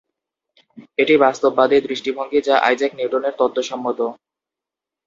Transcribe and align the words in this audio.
এটি 0.97 1.13
বাস্তববাদী 1.23 1.77
দৃষ্টিভঙ্গি 1.81 2.39
যা 2.47 2.55
আইজ্যাক 2.67 2.91
নিউটনের 2.95 3.33
তত্ত্বসম্মত। 3.39 3.99